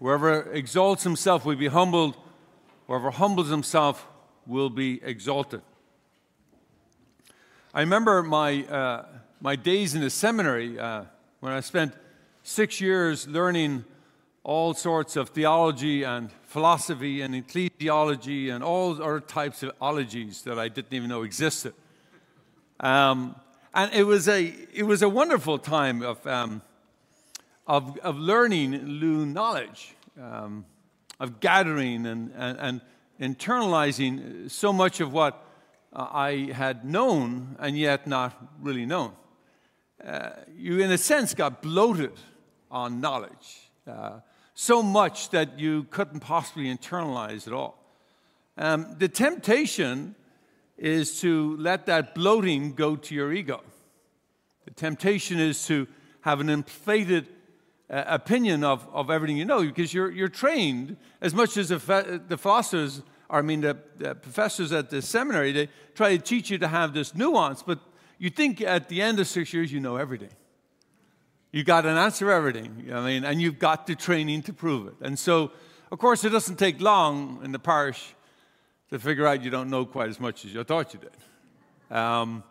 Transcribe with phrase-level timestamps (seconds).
[0.00, 2.16] Whoever exalts himself will be humbled,
[2.86, 4.06] whoever humbles himself
[4.46, 5.60] will be exalted.
[7.74, 9.06] I remember my, uh,
[9.40, 11.02] my days in the seminary uh,
[11.40, 11.94] when I spent
[12.44, 13.84] six years learning
[14.44, 20.58] all sorts of theology and philosophy and ecclesiology and all other types of ologies that
[20.58, 21.74] I didn't even know existed.
[22.80, 23.34] Um,
[23.74, 26.62] and it was a, it was a wonderful time of, um,
[27.68, 30.64] of, of learning new knowledge, um,
[31.20, 32.80] of gathering and, and, and,
[33.20, 35.44] internalizing so much of what
[35.92, 38.32] I had known and yet not
[38.62, 39.10] really known.
[40.04, 42.12] Uh, you, in a sense, got bloated
[42.70, 43.70] on knowledge.
[43.88, 44.20] Uh,
[44.54, 47.76] so much that you couldn't possibly internalize it all.
[48.56, 50.14] Um, the temptation
[50.76, 53.62] is to let that bloating go to your ego.
[54.64, 55.88] The temptation is to
[56.20, 57.26] have an inflated
[57.90, 61.78] uh, opinion of, of everything you know because you're, you're trained as much as the,
[62.28, 62.36] the
[63.28, 66.68] or I mean, the, the professors at the seminary, they try to teach you to
[66.68, 67.78] have this nuance, but
[68.18, 70.30] you think at the end of six years you know everything.
[71.52, 72.90] You got an answer for everything.
[72.92, 74.94] I mean, and you've got the training to prove it.
[75.00, 75.50] And so,
[75.90, 78.14] of course, it doesn't take long in the parish
[78.90, 81.96] to figure out you don't know quite as much as you thought you did.
[81.96, 82.42] Um,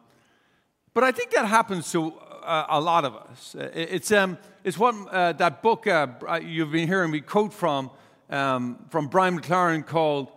[0.93, 2.13] but I think that happens to
[2.47, 3.55] uh, a lot of us.
[3.73, 6.07] It's, um, it's what uh, that book uh,
[6.41, 7.91] you've been hearing me quote from,
[8.29, 10.31] um, from Brian McLaren called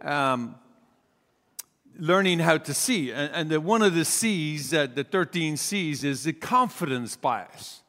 [0.00, 0.54] um,
[1.98, 3.12] Learning How to See.
[3.12, 7.82] And, and the, one of the C's, the 13 C's, is the confidence bias.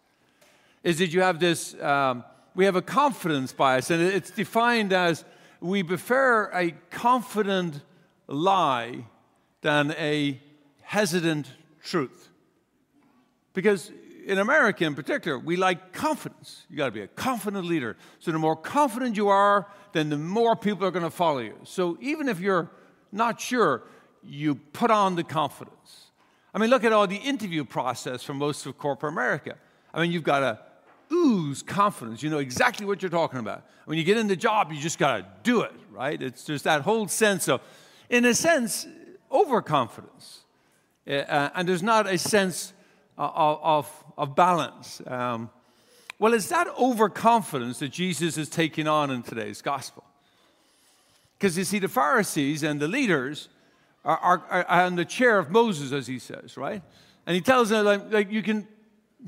[0.84, 5.24] Is that you have this, um, we have a confidence bias, and it's defined as
[5.62, 7.82] we prefer a confident
[8.28, 9.06] lie
[9.62, 10.42] than a
[10.82, 11.48] hesitant
[11.84, 12.31] truth.
[13.54, 13.92] Because
[14.26, 16.66] in America in particular, we like confidence.
[16.70, 17.98] You got to be a confident leader.
[18.20, 21.56] So the more confident you are, then the more people are going to follow you.
[21.64, 22.70] So even if you're
[23.12, 23.84] not sure,
[24.24, 26.12] you put on the confidence.
[26.54, 29.56] I mean, look at all the interview process for most of corporate America.
[29.94, 30.60] I mean, you've got to
[31.14, 32.24] ooze confidence.
[32.24, 33.66] You know exactly what you're talking about.
[33.86, 36.22] When you get in the job, you just got to do it, right?
[36.22, 37.62] It's just that whole sense of,
[38.10, 38.88] in a sense,
[39.32, 40.42] overconfidence.
[41.08, 42.74] Uh, and there's not a sense
[43.22, 45.02] of, of, balance.
[45.06, 45.50] Um,
[46.20, 50.04] well, it's that overconfidence that Jesus is taking on in today's gospel.
[51.38, 53.50] Because you see, the Pharisees and the leaders
[54.06, 56.82] are, are, are, on the chair of Moses, as he says, right?
[57.26, 58.68] And he tells them, like, like, you can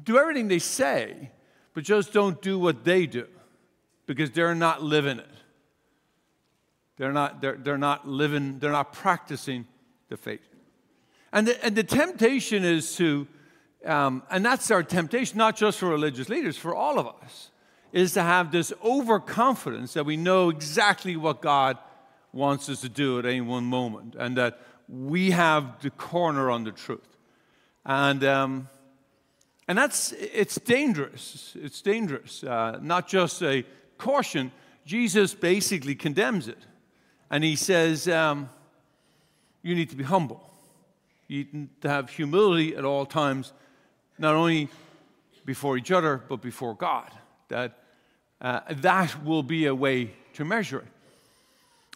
[0.03, 1.31] do everything they say,
[1.73, 3.27] but just don't do what they do
[4.05, 5.27] because they're not living it.
[6.97, 9.65] They're not, they're, they're not living, they're not practicing
[10.09, 10.41] the faith.
[11.31, 13.27] And the, and the temptation is to,
[13.85, 17.51] um, and that's our temptation, not just for religious leaders, for all of us,
[17.91, 21.77] is to have this overconfidence that we know exactly what God
[22.31, 26.63] wants us to do at any one moment and that we have the corner on
[26.63, 27.17] the truth.
[27.85, 28.69] And, um,
[29.67, 31.55] and that's, it's dangerous.
[31.59, 32.43] It's dangerous.
[32.43, 33.65] Uh, not just a
[33.97, 34.51] caution,
[34.85, 36.57] Jesus basically condemns it.
[37.29, 38.49] And he says, um,
[39.61, 40.49] you need to be humble.
[41.27, 43.53] You need to have humility at all times,
[44.23, 44.69] not only
[45.45, 47.11] before each other, but before God.
[47.49, 47.77] That,
[48.41, 50.87] uh, that will be a way to measure it.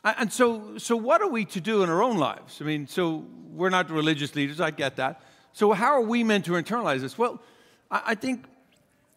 [0.04, 2.62] And so, so, what are we to do in our own lives?
[2.62, 5.22] I mean, so we're not religious leaders, I get that.
[5.54, 7.18] So, how are we meant to internalize this?
[7.18, 7.42] Well,
[7.90, 8.46] I think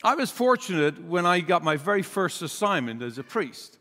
[0.03, 3.79] I was fortunate when I got my very first assignment as a priest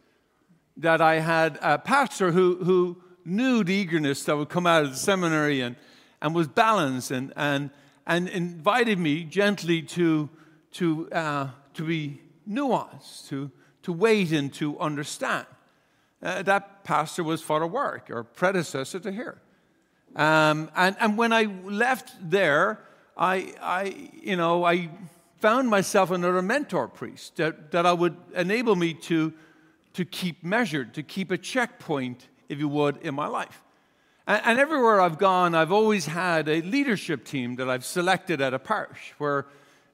[0.78, 4.91] that I had a pastor who, who knew the eagerness that would come out of
[4.91, 5.75] the seminary and,
[6.22, 7.69] and was balanced and, and,
[8.06, 10.30] and invited me gently to,
[10.74, 13.52] to, uh, to be nuanced, to,
[13.84, 15.46] to wait and to understand.
[16.22, 19.42] Uh, that pastor was Father Warwick, or predecessor to here.
[20.16, 22.80] Um, and, and when I left there,
[23.16, 24.90] I, I, you know, I
[25.40, 29.34] found myself another mentor priest that, that I would enable me to,
[29.94, 33.62] to keep measured, to keep a checkpoint, if you would, in my life.
[34.30, 38.54] And, and everywhere I've gone, I've always had a leadership team that I've selected at
[38.54, 39.48] a parish where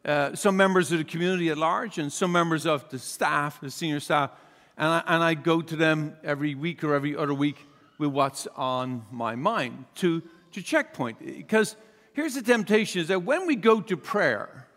[0.04, 3.72] uh, some members of the community at large and some members of the staff, the
[3.72, 4.30] senior staff,
[4.78, 7.66] and I, and I go to them every week or every other week
[7.98, 10.22] with what's on my mind to,
[10.52, 11.26] to checkpoint.
[11.26, 11.78] Because
[12.12, 14.68] here's the temptation is that when we go to prayer,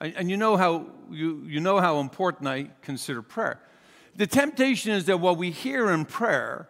[0.00, 3.60] and, and you, know how, you, you know how important I consider prayer,
[4.14, 6.68] the temptation is that what we hear in prayer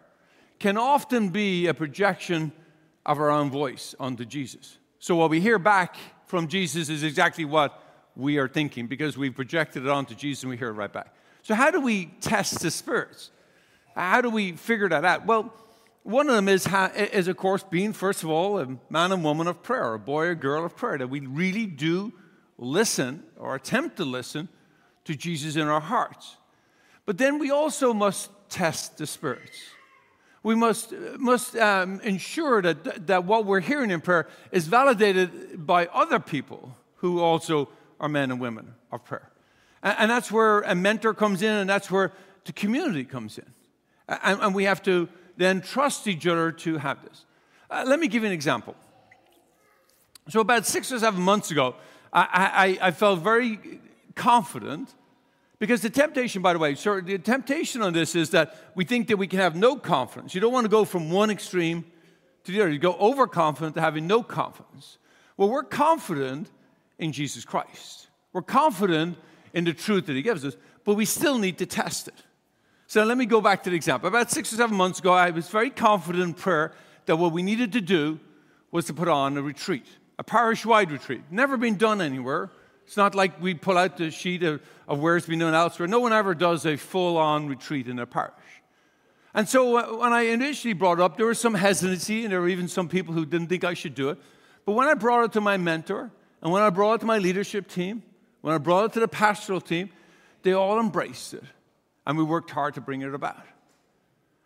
[0.61, 2.51] can often be a projection
[3.03, 4.77] of our own voice onto Jesus.
[4.99, 5.95] So what we hear back
[6.27, 7.83] from Jesus is exactly what
[8.15, 11.15] we are thinking because we've projected it onto Jesus and we hear it right back.
[11.41, 13.31] So, how do we test the spirits?
[13.95, 15.25] How do we figure that out?
[15.25, 15.51] Well,
[16.03, 19.47] one of them is, is, of course, being, first of all, a man and woman
[19.47, 22.13] of prayer, a boy or girl of prayer, that we really do
[22.59, 24.47] listen or attempt to listen
[25.05, 26.37] to Jesus in our hearts.
[27.07, 29.59] But then we also must test the spirits.
[30.43, 35.85] We must, must um, ensure that, that what we're hearing in prayer is validated by
[35.87, 39.31] other people who also are men and women of prayer.
[39.83, 42.11] And, and that's where a mentor comes in, and that's where
[42.45, 43.45] the community comes in.
[44.07, 45.07] And, and we have to
[45.37, 47.25] then trust each other to have this.
[47.69, 48.75] Uh, let me give you an example.
[50.29, 51.75] So, about six or seven months ago,
[52.11, 53.79] I, I, I felt very
[54.15, 54.93] confident
[55.61, 59.09] because the temptation, by the way, sir, the temptation on this is that we think
[59.09, 60.33] that we can have no confidence.
[60.33, 61.85] You don't want to go from one extreme
[62.45, 62.71] to the other.
[62.71, 64.97] You go overconfident to having no confidence.
[65.37, 66.49] Well, we're confident
[66.97, 68.07] in Jesus Christ.
[68.33, 69.19] We're confident
[69.53, 72.23] in the truth that He gives us, but we still need to test it.
[72.87, 74.07] So let me go back to the example.
[74.07, 76.73] About six or seven months ago, I was very confident in prayer
[77.05, 78.19] that what we needed to do
[78.71, 79.85] was to put on a retreat,
[80.17, 81.21] a parish wide retreat.
[81.29, 82.49] Never been done anywhere.
[82.91, 85.87] It's not like we pull out the sheet of, of where it's been done elsewhere.
[85.87, 88.33] No one ever does a full on retreat in a parish.
[89.33, 92.41] And so uh, when I initially brought it up, there was some hesitancy, and there
[92.41, 94.17] were even some people who didn't think I should do it.
[94.65, 96.11] But when I brought it to my mentor,
[96.41, 98.03] and when I brought it to my leadership team,
[98.41, 99.89] when I brought it to the pastoral team,
[100.43, 101.45] they all embraced it
[102.05, 103.41] and we worked hard to bring it about.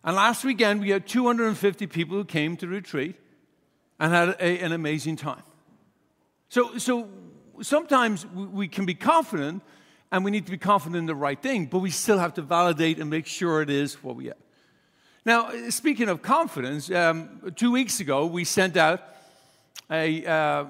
[0.04, 3.16] And last weekend, we had 250 people who came to retreat
[4.00, 5.42] and had a, an amazing time.
[6.50, 7.10] So, so
[7.62, 9.64] sometimes we can be confident,
[10.12, 12.42] and we need to be confident in the right thing, but we still have to
[12.42, 14.38] validate and make sure it is what we have.
[15.26, 19.02] Now, speaking of confidence, um, two weeks ago, we sent out
[19.90, 20.66] a, uh,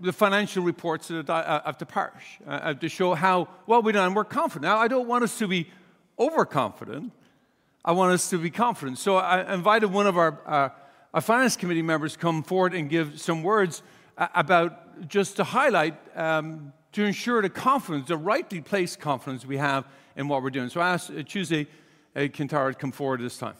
[0.00, 3.94] the financial reports of the, uh, of the parish uh, to show how well we've
[3.94, 4.14] done.
[4.14, 4.64] We're confident.
[4.64, 5.68] Now, I don't want us to be
[6.18, 7.12] overconfident.
[7.84, 8.98] I want us to be confident.
[8.98, 10.68] So I invited one of our, uh,
[11.14, 13.82] our finance committee members to come forward and give some words
[14.18, 19.56] uh, about just to highlight, um, to ensure the confidence, the rightly placed confidence we
[19.56, 19.86] have
[20.16, 20.68] in what we're doing.
[20.68, 21.66] So I ask uh, Tuesday
[22.14, 23.54] uh, Kintara to come forward this time.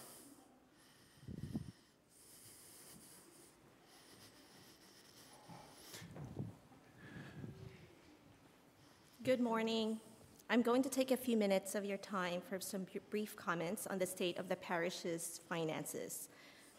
[9.23, 10.01] Good morning.
[10.49, 13.99] I'm going to take a few minutes of your time for some brief comments on
[13.99, 16.29] the state of the parish's finances.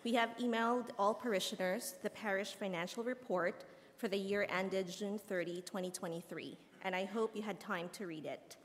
[0.03, 3.63] We have emailed all parishioners the parish financial report
[4.01, 8.25] for the year ended June 30, 2023, and I hope you had time to read
[8.25, 8.57] it.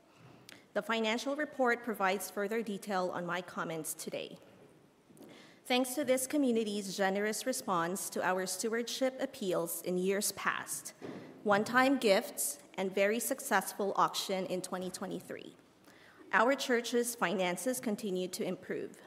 [0.73, 4.39] The financial report provides further detail on my comments today.
[5.67, 10.93] Thanks to this community's generous response to our stewardship appeals in years past,
[11.43, 15.53] one time gifts, and very successful auction in 2023.
[16.33, 18.97] Our church's finances continue to improve.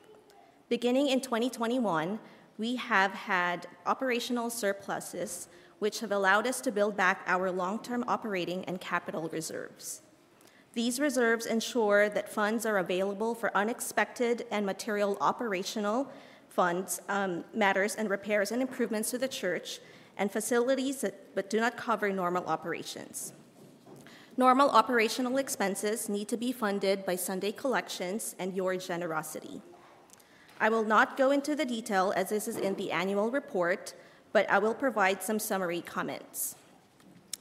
[0.69, 2.21] Beginning in 2021,
[2.57, 5.49] we have had operational surpluses,
[5.81, 10.03] which have allowed us to build back our long term operating and capital reserves.
[10.75, 16.09] These reserves ensure that funds are available for unexpected and material operational
[16.49, 19.81] funds, um, matters, and repairs and improvements to the church
[20.17, 23.33] and facilities that, but do not cover normal operations.
[24.37, 29.61] Normal operational expenses need to be funded by Sunday collections and your generosity.
[30.61, 33.95] I will not go into the detail as this is in the annual report,
[34.33, 36.57] but I will provide some summary comments.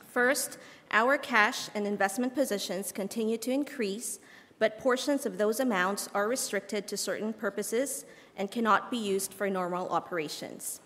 [0.07, 0.57] First,
[0.91, 4.19] our cash and investment positions continue to increase,
[4.57, 8.05] but portions of those amounts are restricted to certain purposes
[8.35, 10.81] and cannot be used for normal operations.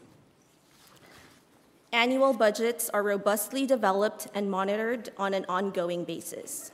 [1.93, 6.71] Annual budgets are robustly developed and monitored on an ongoing basis.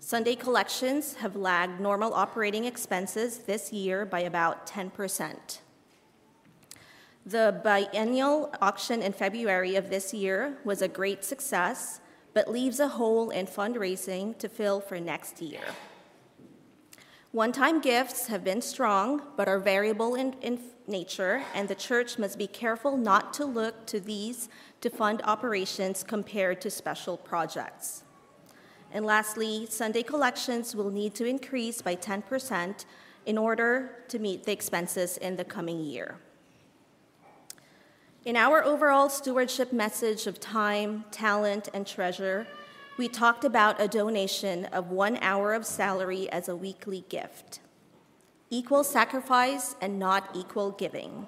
[0.00, 5.60] Sunday collections have lagged normal operating expenses this year by about 10%.
[7.24, 12.00] The biennial auction in February of this year was a great success,
[12.34, 15.62] but leaves a hole in fundraising to fill for next year.
[17.30, 22.18] One time gifts have been strong, but are variable in, in nature, and the church
[22.18, 24.48] must be careful not to look to these
[24.80, 28.02] to fund operations compared to special projects.
[28.90, 32.84] And lastly, Sunday collections will need to increase by 10%
[33.26, 36.18] in order to meet the expenses in the coming year.
[38.24, 42.46] In our overall stewardship message of time, talent, and treasure,
[42.96, 47.58] we talked about a donation of one hour of salary as a weekly gift
[48.48, 51.26] equal sacrifice and not equal giving.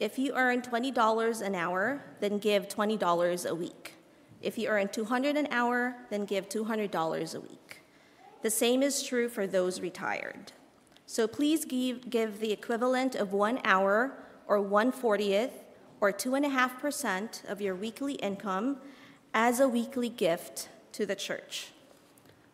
[0.00, 3.94] If you earn $20 an hour, then give $20 a week.
[4.42, 7.80] If you earn 200 an hour, then give $200 a week.
[8.42, 10.50] The same is true for those retired.
[11.06, 14.12] So please give, give the equivalent of one hour
[14.48, 15.52] or one fortieth
[16.02, 18.76] or two and a half percent of your weekly income
[19.32, 21.68] as a weekly gift to the church.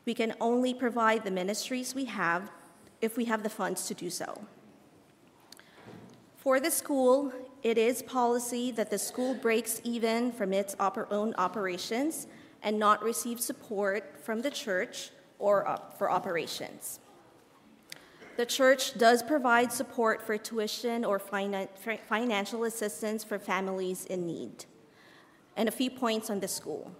[0.05, 2.50] We can only provide the ministries we have
[3.00, 4.45] if we have the funds to do so.
[6.37, 12.26] For the school, it is policy that the school breaks even from its own operations
[12.62, 17.00] and not receive support from the church or for operations.
[18.38, 21.68] The church does provide support for tuition or finan-
[22.09, 24.64] financial assistance for families in need.
[25.57, 26.92] And a few points on the school.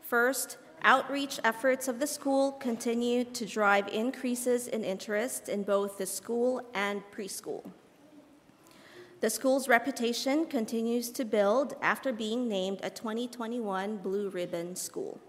[0.00, 6.06] First, outreach efforts of the school continue to drive increases in interest in both the
[6.06, 7.68] school and preschool.
[9.18, 15.20] The school's reputation continues to build after being named a 2021 Blue Ribbon School.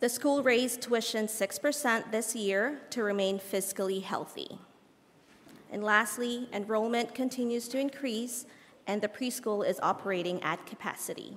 [0.00, 4.58] The school raised tuition 6% this year to remain fiscally healthy.
[5.72, 8.46] And lastly, enrollment continues to increase,
[8.86, 11.36] and the preschool is operating at capacity.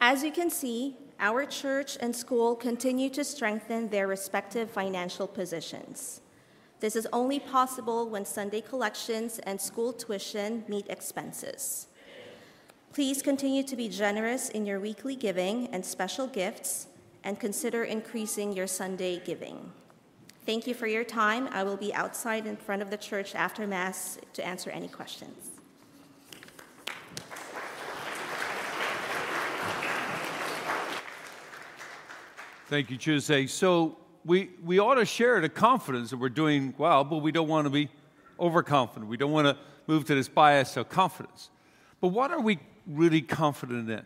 [0.00, 6.22] As you can see, our church and school continue to strengthen their respective financial positions.
[6.80, 11.88] This is only possible when Sunday collections and school tuition meet expenses.
[12.96, 16.86] Please continue to be generous in your weekly giving and special gifts,
[17.24, 19.70] and consider increasing your Sunday giving.
[20.46, 21.46] Thank you for your time.
[21.52, 25.50] I will be outside in front of the church after Mass to answer any questions.
[32.70, 33.46] Thank you, Tuesday.
[33.46, 37.48] So, we, we ought to share the confidence that we're doing well, but we don't
[37.48, 37.90] want to be
[38.40, 39.06] overconfident.
[39.06, 41.50] We don't want to move to this bias of confidence.
[42.00, 44.02] But what are we really confident in?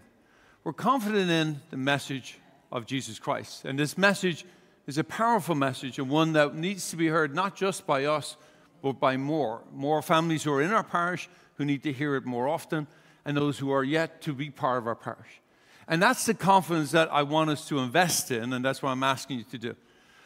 [0.65, 2.39] We're confident in the message
[2.73, 3.65] of Jesus Christ.
[3.65, 4.45] And this message
[4.87, 8.37] is a powerful message and one that needs to be heard not just by us,
[8.83, 9.63] but by more.
[9.73, 12.87] More families who are in our parish who need to hear it more often,
[13.25, 15.43] and those who are yet to be part of our parish.
[15.87, 19.03] And that's the confidence that I want us to invest in, and that's what I'm
[19.03, 19.77] asking you to do.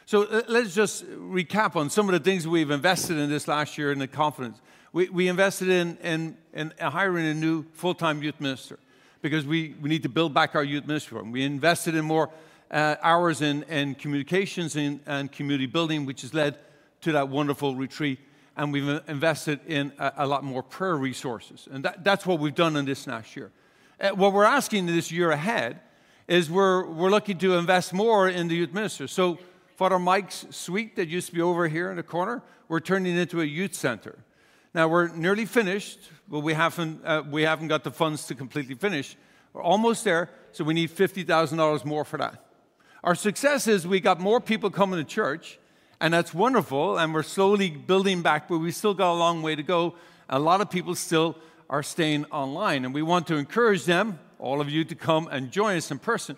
[0.07, 3.79] So uh, let's just recap on some of the things we've invested in this last
[3.79, 4.61] year in the confidence.
[4.95, 8.79] We, we invested in, in, in hiring a new full time youth minister
[9.23, 11.21] because we, we need to build back our youth ministry.
[11.21, 12.31] We invested in more
[12.71, 16.59] uh, hours in, in communications and, and community building, which has led
[17.01, 18.21] to that wonderful retreat.
[18.57, 21.67] And we've invested in a, a lot more prayer resources.
[21.73, 23.51] And that, that's what we've done in this last year.
[24.01, 25.81] Uh, what we're asking this year ahead
[26.29, 29.09] is we're, we're looking to invest more in the youth minister.
[29.09, 29.41] So
[29.75, 33.41] Father Mike's suite that used to be over here in the corner, we're turning into
[33.41, 34.19] a youth center.
[34.75, 38.75] Now we're nearly finished, but we haven't, uh, we haven't got the funds to completely
[38.75, 39.17] finish.
[39.53, 42.45] We're almost there, so we need $50,000 more for that.
[43.05, 45.59] Our success is we got more people coming to church,
[46.01, 49.55] and that's wonderful, and we're slowly building back, but we still got a long way
[49.55, 49.95] to go.
[50.29, 51.37] A lot of people still
[51.71, 55.53] are staying online, and we want to encourage them, all of you, to come and
[55.53, 56.37] join us in person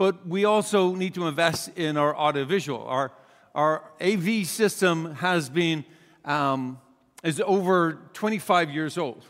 [0.00, 2.82] but we also need to invest in our audiovisual.
[2.84, 3.12] Our,
[3.54, 5.84] our AV system has been,
[6.24, 6.78] um,
[7.22, 9.24] is over 25 years old.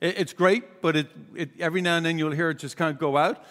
[0.00, 2.98] It's great, but it, it, every now and then you'll hear it just kind of
[2.98, 3.42] go out.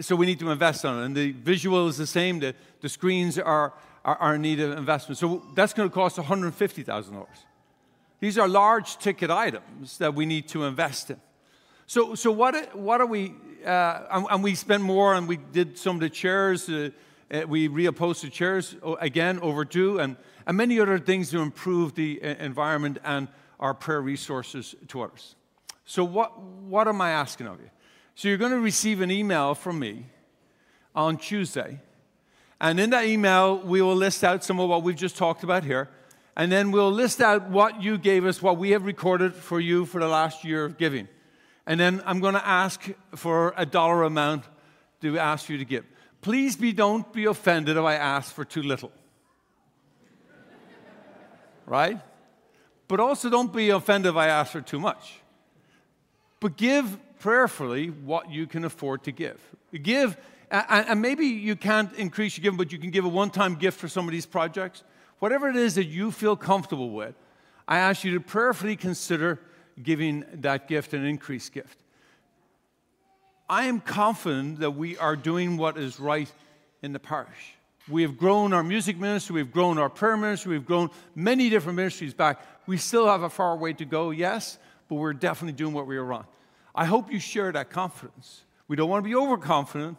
[0.00, 1.06] So we need to invest on it.
[1.06, 4.78] And the visual is the same, the, the screens are, are, are in need of
[4.78, 5.18] investment.
[5.18, 7.26] So that's going to cost $150,000.
[8.20, 11.20] These are large ticket items that we need to invest in.
[11.86, 15.76] So, so what, what are we uh, and, and, we spent more, and we did
[15.78, 16.68] some of the chairs.
[16.68, 16.90] Uh,
[17.30, 20.16] uh, we reupholstered chairs again, overdue, and,
[20.48, 23.28] and many other things to improve the uh, environment and
[23.60, 25.36] our prayer resources to others.
[25.84, 27.68] So, what, what am I asking of you?
[28.14, 30.06] So, you're going to receive an email from me
[30.94, 31.80] on Tuesday.
[32.60, 35.64] And in that email, we will list out some of what we've just talked about
[35.64, 35.90] here.
[36.34, 39.84] And then we'll list out what you gave us, what we have recorded for you
[39.84, 41.08] for the last year of giving.
[41.66, 44.44] And then I'm going to ask for a dollar amount
[45.02, 45.84] to ask you to give.
[46.22, 48.90] Please be, don't be offended if I ask for too little.
[51.68, 52.00] Right?
[52.88, 55.20] But also don't be offended if I ask for too much.
[56.40, 59.40] But give prayerfully what you can afford to give.
[59.82, 60.16] Give,
[60.50, 63.78] and maybe you can't increase your giving, but you can give a one time gift
[63.78, 64.82] for some of these projects.
[65.18, 67.14] Whatever it is that you feel comfortable with,
[67.66, 69.40] I ask you to prayerfully consider
[69.82, 71.78] giving that gift an increased gift.
[73.48, 76.30] I am confident that we are doing what is right
[76.82, 77.57] in the parish.
[77.88, 81.76] We have grown our music ministry, we've grown our prayer ministry, we've grown many different
[81.76, 82.40] ministries back.
[82.66, 85.96] We still have a far way to go, yes, but we're definitely doing what we
[85.96, 86.26] are on.
[86.74, 88.44] I hope you share that confidence.
[88.68, 89.96] We don't want to be overconfident,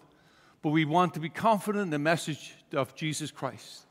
[0.62, 3.86] but we want to be confident in the message of Jesus Christ.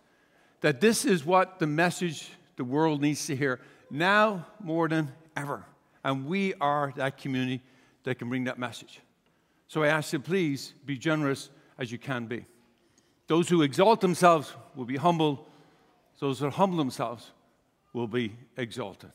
[0.61, 5.65] That this is what the message the world needs to hear now more than ever.
[6.05, 7.63] And we are that community
[8.05, 9.01] that can bring that message.
[9.67, 12.47] So I ask you, please be generous as you can be.
[13.29, 15.39] Those who exalt themselves will be humbled,
[16.19, 17.31] those that humble themselves
[17.93, 19.13] will be exalted.